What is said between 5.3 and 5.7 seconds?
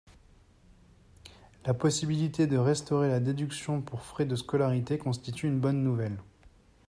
une